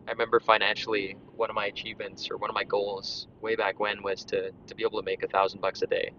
I 0.09 0.13
remember 0.13 0.41
financially 0.41 1.17
one 1.37 1.51
of 1.51 1.57
my 1.57 1.67
achievements 1.67 2.31
or 2.31 2.37
one 2.37 2.51
of 2.51 2.55
my 2.55 2.65
goals 2.65 3.29
way 3.41 3.57
back 3.57 3.81
when 3.81 4.03
was 4.03 4.25
to 4.27 4.53
to 4.69 4.75
be 4.77 4.85
able 4.85 5.01
to 5.01 5.05
make 5.05 5.25
a 5.25 5.29
thousand 5.29 5.61
bucks 5.61 5.83
a 5.83 5.89
day, 5.89 6.13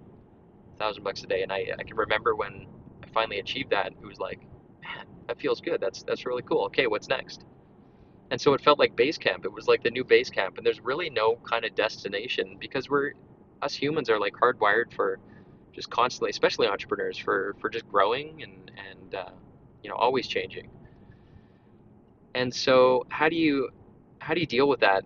thousand 0.80 1.03
bucks 1.03 1.24
a 1.24 1.27
day, 1.27 1.44
and 1.44 1.51
I 1.51 1.68
I 1.77 1.84
can 1.84 1.98
remember 1.98 2.36
when 2.36 2.68
I 3.03 3.08
finally 3.13 3.39
achieved 3.39 3.72
that. 3.72 3.88
It 3.88 4.06
was 4.06 4.20
like, 4.20 4.39
man, 4.82 5.06
that 5.27 5.39
feels 5.39 5.62
good. 5.62 5.80
That's 5.82 6.03
that's 6.03 6.25
really 6.25 6.44
cool. 6.44 6.65
Okay, 6.65 6.88
what's 6.88 7.08
next? 7.08 7.46
And 8.32 8.42
so 8.42 8.53
it 8.56 8.62
felt 8.62 8.80
like 8.80 8.96
base 8.96 9.18
camp. 9.20 9.46
It 9.46 9.53
was 9.53 9.68
like 9.68 9.84
the 9.84 9.92
new 9.92 10.03
base 10.03 10.32
camp. 10.32 10.58
And 10.58 10.65
there's 10.65 10.80
really 10.82 11.10
no 11.12 11.36
kind 11.48 11.65
of 11.65 11.75
destination 11.75 12.58
because 12.60 12.89
we're, 12.89 13.12
us 13.62 13.75
humans 13.75 14.10
are 14.10 14.20
like 14.20 14.34
hardwired 14.34 14.92
for 14.96 15.20
just 15.72 15.92
constantly, 15.92 16.32
especially 16.32 16.68
entrepreneurs, 16.68 17.15
for, 17.15 17.56
for 17.62 17.70
just 17.70 17.88
growing 17.88 18.42
and, 18.42 18.72
and 18.89 19.13
uh, 19.13 19.30
you 19.84 19.89
know, 19.92 19.96
always 19.96 20.27
changing. 20.27 20.68
And 22.34 22.51
so 22.51 23.06
how 23.10 23.30
do 23.30 23.36
you, 23.36 23.70
how 24.18 24.34
do 24.34 24.39
you 24.39 24.48
deal 24.48 24.68
with 24.68 24.80
that, 24.80 25.03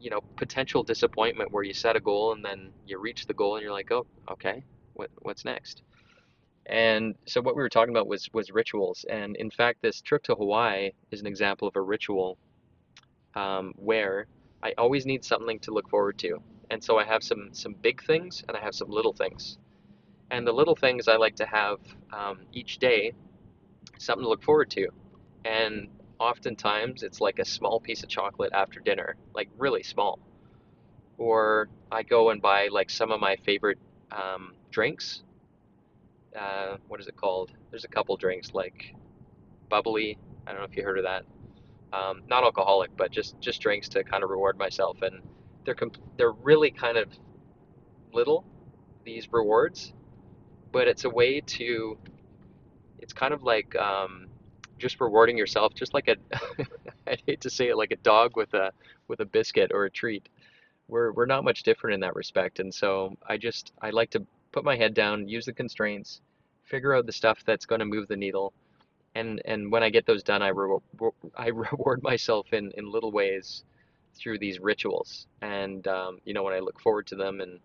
you 0.00 0.10
know, 0.10 0.20
potential 0.36 0.82
disappointment 0.82 1.52
where 1.52 1.62
you 1.62 1.72
set 1.72 1.94
a 1.94 2.00
goal 2.00 2.32
and 2.32 2.44
then 2.44 2.72
you 2.84 2.98
reach 2.98 3.26
the 3.26 3.34
goal 3.34 3.54
and 3.54 3.62
you're 3.62 3.72
like, 3.72 3.92
oh, 3.92 4.06
okay, 4.28 4.64
what, 4.96 5.10
what's 5.22 5.44
next? 5.44 5.82
And 6.66 7.14
so 7.26 7.40
what 7.40 7.56
we 7.56 7.62
were 7.62 7.68
talking 7.68 7.94
about 7.94 8.08
was 8.08 8.28
was 8.32 8.50
rituals, 8.50 9.04
and 9.08 9.36
in 9.36 9.50
fact, 9.50 9.82
this 9.82 10.00
trip 10.00 10.24
to 10.24 10.34
Hawaii 10.34 10.90
is 11.12 11.20
an 11.20 11.26
example 11.26 11.68
of 11.68 11.76
a 11.76 11.80
ritual 11.80 12.38
um, 13.36 13.72
where 13.76 14.26
I 14.62 14.74
always 14.78 15.06
need 15.06 15.24
something 15.24 15.60
to 15.60 15.72
look 15.72 15.88
forward 15.88 16.18
to. 16.20 16.38
And 16.70 16.82
so 16.82 16.98
I 16.98 17.04
have 17.04 17.22
some 17.22 17.50
some 17.52 17.74
big 17.74 18.02
things 18.02 18.44
and 18.48 18.56
I 18.56 18.60
have 18.60 18.74
some 18.74 18.90
little 18.90 19.12
things. 19.12 19.58
And 20.30 20.46
the 20.46 20.52
little 20.52 20.74
things 20.74 21.06
I 21.06 21.16
like 21.16 21.36
to 21.36 21.46
have 21.46 21.78
um, 22.12 22.40
each 22.52 22.78
day, 22.78 23.12
something 23.98 24.24
to 24.24 24.28
look 24.28 24.42
forward 24.42 24.70
to. 24.70 24.88
And 25.44 25.88
oftentimes 26.18 27.04
it's 27.04 27.20
like 27.20 27.38
a 27.38 27.44
small 27.44 27.78
piece 27.78 28.02
of 28.02 28.08
chocolate 28.08 28.52
after 28.52 28.80
dinner, 28.80 29.14
like 29.34 29.48
really 29.56 29.84
small. 29.84 30.18
Or 31.18 31.68
I 31.92 32.02
go 32.02 32.30
and 32.30 32.42
buy 32.42 32.68
like 32.72 32.90
some 32.90 33.12
of 33.12 33.20
my 33.20 33.36
favorite 33.36 33.78
um, 34.10 34.55
drinks. 34.76 35.22
Uh, 36.38 36.76
what 36.88 37.00
is 37.00 37.08
it 37.08 37.16
called? 37.16 37.50
There's 37.70 37.84
a 37.84 37.88
couple 37.88 38.14
drinks 38.18 38.52
like 38.52 38.94
bubly. 39.70 40.18
I 40.46 40.52
don't 40.52 40.60
know 40.60 40.68
if 40.70 40.76
you 40.76 40.84
heard 40.84 40.98
of 40.98 41.04
that 41.04 41.24
um, 41.94 42.22
not 42.28 42.44
alcoholic, 42.44 42.90
but 42.98 43.10
just 43.10 43.40
just 43.40 43.62
drinks 43.62 43.88
to 43.90 44.04
kind 44.04 44.22
of 44.22 44.28
reward 44.28 44.58
myself. 44.58 45.00
And 45.00 45.22
they're 45.64 45.74
comp- 45.74 45.96
they're 46.18 46.32
really 46.32 46.70
kind 46.70 46.98
of 46.98 47.08
little 48.12 48.44
these 49.04 49.32
rewards, 49.32 49.94
but 50.72 50.88
it's 50.88 51.04
a 51.04 51.10
way 51.10 51.40
to. 51.40 51.98
It's 52.98 53.14
kind 53.14 53.32
of 53.32 53.42
like 53.42 53.74
um, 53.76 54.26
just 54.78 55.00
rewarding 55.00 55.38
yourself, 55.38 55.72
just 55.74 55.94
like 55.94 56.08
a. 56.08 56.16
I 57.08 57.16
hate 57.26 57.40
to 57.42 57.50
say 57.50 57.68
it, 57.68 57.76
like 57.78 57.92
a 57.92 57.96
dog 57.96 58.36
with 58.36 58.52
a 58.52 58.72
with 59.08 59.20
a 59.20 59.24
biscuit 59.24 59.70
or 59.72 59.86
a 59.86 59.90
treat. 59.90 60.28
We're 60.88 61.12
we're 61.12 61.26
not 61.26 61.44
much 61.44 61.62
different 61.62 61.94
in 61.94 62.00
that 62.00 62.14
respect, 62.14 62.60
and 62.60 62.74
so 62.74 63.16
I 63.26 63.38
just 63.38 63.72
I 63.80 63.90
like 63.90 64.10
to 64.10 64.26
put 64.56 64.64
my 64.64 64.76
head 64.76 64.94
down, 64.94 65.28
use 65.28 65.46
the 65.46 65.52
constraints, 65.52 66.20
figure 66.64 66.94
out 66.94 67.06
the 67.06 67.12
stuff 67.12 67.38
that's 67.46 67.66
going 67.66 67.80
to 67.80 67.84
move 67.84 68.08
the 68.08 68.16
needle 68.16 68.52
and 69.16 69.40
and 69.46 69.72
when 69.72 69.82
I 69.82 69.90
get 69.90 70.06
those 70.06 70.22
done, 70.22 70.42
I 70.42 70.52
I 71.36 71.46
reward 71.64 72.02
myself 72.02 72.52
in 72.52 72.70
in 72.76 72.90
little 72.90 73.12
ways 73.12 73.64
through 74.14 74.38
these 74.38 74.60
rituals. 74.60 75.26
And 75.42 75.86
um, 75.88 76.20
you 76.24 76.34
know, 76.34 76.42
when 76.42 76.54
I 76.54 76.60
look 76.60 76.78
forward 76.80 77.06
to 77.08 77.16
them 77.16 77.40
and 77.40 77.58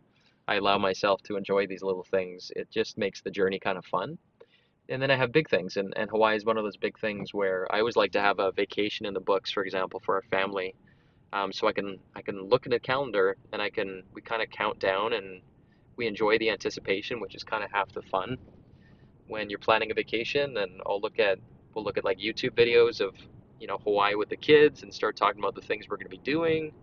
I 0.48 0.56
allow 0.56 0.78
myself 0.78 1.22
to 1.24 1.36
enjoy 1.36 1.68
these 1.68 1.84
little 1.84 2.04
things, 2.04 2.52
it 2.56 2.70
just 2.72 2.98
makes 2.98 3.22
the 3.22 3.32
journey 3.32 3.60
kind 3.60 3.78
of 3.78 3.86
fun. 3.86 4.18
And 4.90 5.02
then 5.02 5.12
I 5.12 5.16
have 5.16 5.32
big 5.32 5.50
things, 5.50 5.78
and, 5.78 5.94
and 5.96 6.10
Hawaii 6.10 6.36
is 6.36 6.44
one 6.46 6.58
of 6.58 6.64
those 6.64 6.76
big 6.76 7.00
things 7.00 7.34
where 7.34 7.68
I 7.74 7.80
always 7.80 7.96
like 7.96 8.12
to 8.14 8.22
have 8.22 8.40
a 8.40 8.52
vacation 8.52 9.06
in 9.06 9.14
the 9.14 9.22
books, 9.22 9.52
for 9.52 9.64
example, 9.64 10.02
for 10.06 10.16
our 10.16 10.24
family. 10.24 10.76
Um, 11.34 11.54
so 11.54 11.68
I 11.68 11.74
can 11.74 11.98
I 12.16 12.22
can 12.22 12.42
look 12.42 12.66
at 12.66 12.74
a 12.74 12.80
calendar 12.80 13.38
and 13.52 13.62
I 13.62 13.70
can 13.70 14.04
we 14.14 14.22
kind 14.22 14.42
of 14.42 14.50
count 14.50 14.80
down 14.80 15.14
and 15.14 15.42
we 16.02 16.08
enjoy 16.08 16.36
the 16.40 16.50
anticipation, 16.50 17.20
which 17.20 17.36
is 17.36 17.44
kind 17.44 17.64
of 17.64 17.70
half 17.72 17.92
the 17.94 18.02
fun 18.02 18.36
when 19.28 19.52
you're 19.52 19.60
planning 19.60 19.92
a 19.92 19.94
vacation 19.94 20.58
and 20.58 20.82
I'll 20.84 21.00
look 21.00 21.20
at 21.20 21.38
we'll 21.76 21.86
look 21.86 22.00
at 22.00 22.04
like 22.04 22.18
YouTube 22.18 22.56
videos 22.56 23.02
of 23.02 23.14
you 23.60 23.68
know 23.68 23.78
Hawaii 23.78 24.16
with 24.16 24.30
the 24.30 24.36
kids 24.36 24.82
and 24.82 24.92
start 24.92 25.16
talking 25.16 25.40
about 25.40 25.54
the 25.54 25.62
things 25.62 25.88
we're 25.88 25.98
going 25.98 26.10
to 26.10 26.18
be 26.18 26.26
doing. 26.36 26.74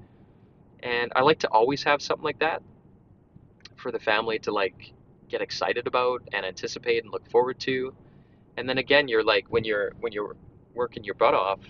And 0.84 1.12
I 1.16 1.22
like 1.22 1.40
to 1.40 1.48
always 1.48 1.82
have 1.82 2.00
something 2.00 2.22
like 2.22 2.38
that 2.38 2.62
for 3.74 3.90
the 3.90 3.98
family 3.98 4.38
to 4.40 4.52
like 4.52 4.92
get 5.28 5.42
excited 5.42 5.88
about 5.88 6.22
and 6.32 6.46
anticipate 6.46 7.02
and 7.02 7.12
look 7.12 7.28
forward 7.28 7.58
to. 7.60 7.92
And 8.56 8.68
then 8.68 8.78
again, 8.78 9.08
you're 9.08 9.24
like 9.24 9.46
when 9.48 9.64
you're 9.64 9.94
when 9.98 10.12
you're 10.12 10.36
working 10.74 11.02
your 11.02 11.16
butt 11.16 11.34
off, 11.34 11.62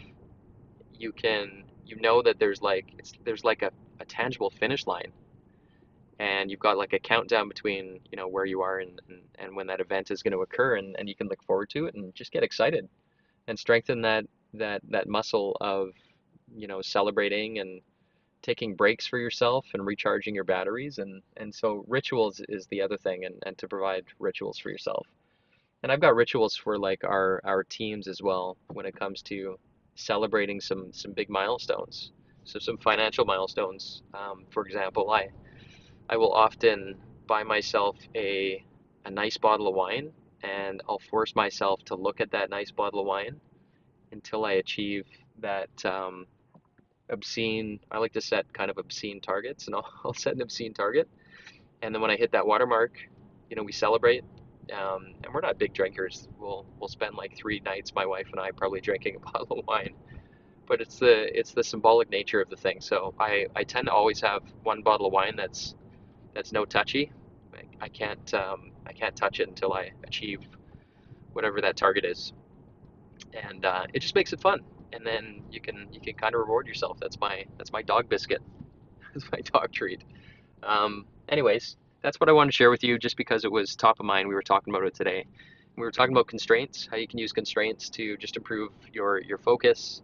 you 0.93 1.13
can 1.13 1.65
you 1.87 1.97
know 1.97 2.21
that 2.21 2.39
there's 2.39 2.61
like 2.61 2.85
it's 2.99 3.15
there's 3.25 3.43
like 3.43 3.63
a, 3.63 3.71
a 4.01 4.05
tangible 4.05 4.51
finish 4.51 4.87
line 4.87 5.13
and 6.19 6.51
you've 6.51 6.61
got 6.61 6.77
like 6.77 6.93
a 6.93 6.99
countdown 6.99 7.49
between 7.49 8.01
you 8.11 8.17
know 8.17 8.29
where 8.29 8.45
you 8.45 8.61
are 8.61 8.79
and, 8.81 9.01
and, 9.09 9.21
and 9.39 9.55
when 9.57 9.67
that 9.67 9.81
event 9.81 10.11
is 10.11 10.23
going 10.23 10.33
to 10.33 10.43
occur 10.43 10.77
and, 10.77 10.97
and 10.99 11.09
you 11.09 11.15
can 11.15 11.29
look 11.29 11.43
forward 11.45 11.71
to 11.71 11.87
it 11.87 11.95
and 11.95 12.15
just 12.15 12.33
get 12.33 12.43
excited 12.43 12.89
and 13.47 13.59
strengthen 13.59 14.01
that 14.03 14.25
that 14.55 14.81
that 14.89 15.09
muscle 15.09 15.57
of 15.61 15.91
you 16.55 16.67
know 16.67 16.81
celebrating 16.81 17.59
and 17.59 17.81
taking 18.43 18.75
breaks 18.75 19.07
for 19.07 19.19
yourself 19.19 19.67
and 19.75 19.85
recharging 19.85 20.35
your 20.35 20.45
batteries 20.45 20.99
and 20.99 21.23
and 21.37 21.55
so 21.55 21.85
rituals 21.89 22.41
is 22.49 22.67
the 22.69 22.81
other 22.81 22.97
thing 22.97 23.25
and, 23.25 23.35
and 23.47 23.59
to 23.59 23.69
provide 23.69 24.05
rituals 24.19 24.59
for 24.59 24.71
yourself. 24.71 25.07
And 25.83 25.93
i've 25.93 26.01
got 26.01 26.15
rituals 26.15 26.57
for 26.57 26.79
like 26.79 27.05
our 27.05 27.41
our 27.45 27.65
teams 27.65 28.09
as 28.09 28.23
well 28.23 28.57
when 28.73 28.87
it 28.87 28.97
comes 28.97 29.23
to 29.23 29.59
celebrating 29.97 30.61
some 30.61 30.93
some 30.93 31.13
big 31.13 31.29
milestones. 31.29 32.13
So 32.45 32.59
some 32.59 32.79
financial 32.79 33.25
milestones 33.25 34.03
um, 34.15 34.45
for 34.51 34.65
example 34.67 35.11
i 35.11 35.29
I 36.09 36.17
will 36.17 36.33
often 36.33 36.97
buy 37.27 37.43
myself 37.43 37.97
a, 38.15 38.65
a 39.05 39.11
nice 39.11 39.37
bottle 39.37 39.69
of 39.69 39.75
wine 39.75 40.11
and 40.43 40.83
I'll 40.89 41.01
force 41.11 41.35
myself 41.35 41.85
to 41.87 41.95
look 41.95 42.21
at 42.21 42.31
that 42.31 42.51
nice 42.51 42.71
bottle 42.71 43.01
of 43.01 43.07
wine 43.07 43.41
until 44.13 44.45
I 44.45 44.53
achieve 44.53 45.05
that 45.41 45.85
um, 45.85 46.27
obscene, 47.11 47.81
I 47.91 47.99
like 47.99 48.13
to 48.13 48.21
set 48.21 48.53
kind 48.53 48.71
of 48.71 48.79
obscene 48.79 49.21
targets 49.21 49.67
and 49.67 49.75
I'll, 49.75 49.89
I'll, 50.05 50.15
set 50.15 50.35
an 50.35 50.43
obscene 50.43 50.75
target. 50.75 51.09
And 51.83 51.95
then 51.95 52.03
when 52.03 52.11
I 52.11 52.17
hit 52.17 52.33
that 52.33 52.47
watermark, 52.47 52.97
you 53.51 53.57
know, 53.57 53.63
we 53.63 53.73
celebrate. 53.73 54.25
Um, 54.73 55.15
and 55.25 55.33
we're 55.33 55.41
not 55.41 55.59
big 55.59 55.73
drinkers. 55.73 56.29
We'll, 56.39 56.67
we'll 56.79 56.89
spend 56.89 57.15
like 57.15 57.35
three 57.37 57.61
nights, 57.61 57.95
my 57.95 58.05
wife 58.05 58.29
and 58.33 58.41
I, 58.41 58.51
probably 58.51 58.81
drinking 58.83 59.17
a 59.17 59.21
bottle 59.21 59.59
of 59.59 59.67
wine. 59.67 59.95
But 60.67 60.83
it's 60.83 60.99
the, 60.99 61.37
it's 61.39 61.53
the 61.53 61.65
symbolic 61.65 62.11
nature 62.11 62.43
of 62.43 62.51
the 62.51 62.57
thing. 62.57 62.81
So 62.81 63.15
I, 63.19 63.47
I 63.57 63.65
tend 63.65 63.87
to 63.87 63.93
always 63.93 64.21
have 64.21 64.43
one 64.63 64.83
bottle 64.83 65.07
of 65.07 65.13
wine 65.13 65.35
that's 65.37 65.75
that's 66.39 66.53
no 66.53 66.65
touchy. 66.65 67.11
I 67.81 67.89
can't 67.89 68.33
um, 68.33 68.71
I 68.87 68.93
can't 68.93 69.17
touch 69.17 69.41
it 69.41 69.49
until 69.49 69.73
I 69.73 69.91
achieve 70.05 70.39
whatever 71.33 71.61
that 71.61 71.77
target 71.77 72.05
is, 72.05 72.33
and 73.35 73.65
uh, 73.65 73.87
it 73.93 73.99
just 73.99 74.15
makes 74.15 74.33
it 74.33 74.41
fun. 74.41 74.61
And 74.93 75.05
then 75.05 75.43
you 75.51 75.61
can 75.61 75.89
you 75.93 76.01
can 76.01 76.15
kind 76.15 76.37
of 76.37 76.41
reward 76.41 76.69
yourself. 76.69 76.99
That's 77.01 77.19
my 77.19 77.45
that's 77.57 77.73
my 77.73 77.83
dog 77.83 78.09
biscuit. 78.09 78.41
that's 79.15 79.27
my 79.33 79.41
dog 79.41 79.73
treat. 79.73 80.05
Um, 80.63 81.07
anyways, 81.29 81.77
that's 82.03 82.21
what 82.21 82.29
I 82.29 82.33
wanted 82.33 82.53
to 82.53 82.57
share 82.57 82.71
with 82.71 82.85
you, 82.85 83.01
just 83.01 83.17
because 83.17 83.45
it 83.45 83.51
was 83.51 83.75
top 83.75 83.99
of 83.99 84.07
mind. 84.07 84.29
We 84.29 84.35
were 84.35 84.43
talking 84.43 84.73
about 84.73 84.87
it 84.87 84.95
today. 84.95 85.27
We 85.77 85.83
were 85.83 85.91
talking 85.91 86.15
about 86.15 86.29
constraints, 86.29 86.87
how 86.89 86.99
you 86.99 87.09
can 87.09 87.19
use 87.19 87.33
constraints 87.33 87.91
to 87.91 88.17
just 88.17 88.37
improve 88.37 88.71
your 88.93 89.21
your 89.23 89.39
focus 89.39 90.03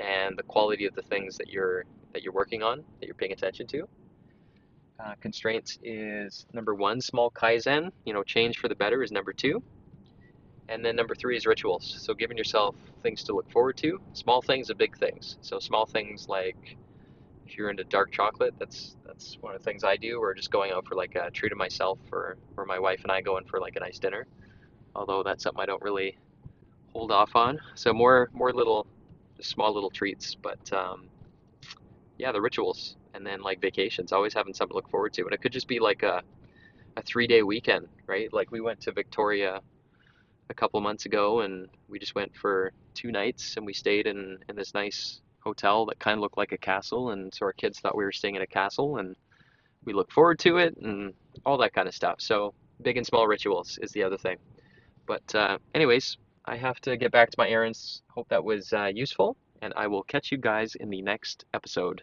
and 0.00 0.36
the 0.36 0.42
quality 0.42 0.86
of 0.86 0.94
the 0.96 1.02
things 1.02 1.36
that 1.38 1.50
you're 1.50 1.84
that 2.14 2.24
you're 2.24 2.34
working 2.34 2.64
on, 2.64 2.78
that 2.98 3.06
you're 3.06 3.14
paying 3.14 3.32
attention 3.32 3.68
to 3.68 3.88
uh, 4.98 5.14
constraints 5.20 5.78
is 5.82 6.46
number 6.52 6.74
one, 6.74 7.00
small 7.00 7.30
kaizen, 7.30 7.92
you 8.04 8.12
know, 8.12 8.22
change 8.22 8.58
for 8.58 8.68
the 8.68 8.74
better 8.74 9.02
is 9.02 9.12
number 9.12 9.32
two. 9.32 9.62
And 10.68 10.84
then 10.84 10.96
number 10.96 11.14
three 11.14 11.36
is 11.36 11.46
rituals. 11.46 11.96
So 12.00 12.14
giving 12.14 12.36
yourself 12.36 12.74
things 13.02 13.22
to 13.24 13.34
look 13.34 13.50
forward 13.50 13.76
to, 13.78 14.00
small 14.12 14.42
things 14.42 14.68
and 14.68 14.78
big 14.78 14.98
things. 14.98 15.38
So 15.40 15.58
small 15.58 15.86
things 15.86 16.28
like 16.28 16.76
if 17.46 17.56
you're 17.56 17.70
into 17.70 17.84
dark 17.84 18.12
chocolate, 18.12 18.54
that's 18.58 18.96
that's 19.06 19.38
one 19.40 19.54
of 19.54 19.60
the 19.60 19.64
things 19.64 19.82
I 19.82 19.96
do, 19.96 20.18
or 20.20 20.34
just 20.34 20.50
going 20.50 20.72
out 20.72 20.86
for 20.86 20.94
like 20.94 21.14
a 21.14 21.30
treat 21.30 21.52
of 21.52 21.58
myself, 21.58 21.98
or 22.12 22.36
or 22.58 22.66
my 22.66 22.78
wife 22.78 23.00
and 23.04 23.10
I 23.10 23.22
going 23.22 23.46
for 23.46 23.60
like 23.60 23.76
a 23.76 23.80
nice 23.80 23.98
dinner. 23.98 24.26
Although 24.94 25.22
that's 25.22 25.44
something 25.44 25.62
I 25.62 25.66
don't 25.66 25.82
really 25.82 26.18
hold 26.92 27.10
off 27.10 27.34
on. 27.34 27.58
So 27.74 27.94
more 27.94 28.28
more 28.34 28.52
little, 28.52 28.86
small 29.40 29.72
little 29.72 29.90
treats, 29.90 30.34
but 30.34 30.70
um, 30.74 31.08
yeah, 32.18 32.32
the 32.32 32.42
rituals 32.42 32.97
and 33.14 33.26
then 33.26 33.40
like 33.42 33.60
vacations, 33.60 34.12
always 34.12 34.34
having 34.34 34.54
something 34.54 34.72
to 34.72 34.76
look 34.76 34.90
forward 34.90 35.12
to. 35.14 35.22
And 35.22 35.32
it 35.32 35.40
could 35.42 35.52
just 35.52 35.68
be 35.68 35.80
like 35.80 36.02
a 36.02 36.22
a 36.98 37.02
three 37.02 37.26
day 37.26 37.42
weekend, 37.42 37.86
right? 38.06 38.30
Like 38.32 38.50
we 38.50 38.60
went 38.60 38.80
to 38.82 38.92
Victoria 38.92 39.60
a 40.50 40.54
couple 40.54 40.80
months 40.80 41.06
ago 41.06 41.40
and 41.40 41.68
we 41.88 41.98
just 41.98 42.14
went 42.14 42.34
for 42.36 42.72
two 42.94 43.12
nights 43.12 43.56
and 43.56 43.64
we 43.64 43.72
stayed 43.72 44.06
in, 44.06 44.38
in 44.48 44.56
this 44.56 44.74
nice 44.74 45.20
hotel 45.40 45.86
that 45.86 45.98
kind 46.00 46.16
of 46.16 46.20
looked 46.20 46.36
like 46.36 46.52
a 46.52 46.58
castle 46.58 47.10
and 47.10 47.32
so 47.32 47.46
our 47.46 47.52
kids 47.52 47.78
thought 47.78 47.96
we 47.96 48.04
were 48.04 48.12
staying 48.12 48.34
in 48.34 48.42
a 48.42 48.46
castle 48.46 48.96
and 48.96 49.14
we 49.84 49.92
look 49.92 50.10
forward 50.10 50.38
to 50.40 50.56
it 50.56 50.76
and 50.78 51.14
all 51.46 51.56
that 51.58 51.72
kind 51.72 51.86
of 51.86 51.94
stuff. 51.94 52.20
So 52.20 52.52
big 52.82 52.96
and 52.96 53.06
small 53.06 53.26
rituals 53.26 53.78
is 53.80 53.92
the 53.92 54.02
other 54.02 54.18
thing. 54.18 54.38
But 55.06 55.34
uh, 55.34 55.58
anyways, 55.74 56.16
I 56.44 56.56
have 56.56 56.80
to 56.80 56.96
get 56.96 57.12
back 57.12 57.30
to 57.30 57.36
my 57.38 57.48
errands. 57.48 58.02
Hope 58.08 58.28
that 58.30 58.42
was 58.42 58.72
uh, 58.72 58.90
useful 58.92 59.36
and 59.62 59.72
I 59.76 59.86
will 59.86 60.02
catch 60.02 60.32
you 60.32 60.38
guys 60.38 60.74
in 60.74 60.90
the 60.90 61.02
next 61.02 61.44
episode. 61.54 62.02